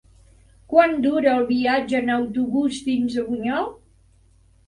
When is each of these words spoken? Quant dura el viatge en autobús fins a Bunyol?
Quant 0.71 0.95
dura 1.01 1.33
el 1.39 1.43
viatge 1.49 1.99
en 2.01 2.09
autobús 2.15 2.79
fins 2.87 3.17
a 3.19 3.27
Bunyol? 3.27 3.69